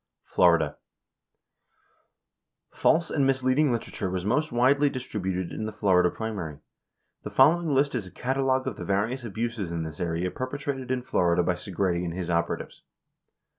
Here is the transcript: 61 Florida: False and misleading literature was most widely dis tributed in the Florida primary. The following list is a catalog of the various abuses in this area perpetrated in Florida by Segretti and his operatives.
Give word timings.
61 0.25 0.35
Florida: 0.39 0.77
False 2.71 3.11
and 3.11 3.27
misleading 3.27 3.71
literature 3.71 4.09
was 4.09 4.25
most 4.25 4.51
widely 4.51 4.89
dis 4.89 5.05
tributed 5.07 5.51
in 5.51 5.65
the 5.67 5.71
Florida 5.71 6.09
primary. 6.09 6.57
The 7.21 7.29
following 7.29 7.69
list 7.69 7.93
is 7.93 8.07
a 8.07 8.11
catalog 8.11 8.65
of 8.65 8.77
the 8.77 8.83
various 8.83 9.23
abuses 9.23 9.69
in 9.71 9.83
this 9.83 9.99
area 9.99 10.31
perpetrated 10.31 10.89
in 10.89 11.03
Florida 11.03 11.43
by 11.43 11.53
Segretti 11.53 12.03
and 12.03 12.15
his 12.15 12.31
operatives. 12.31 12.81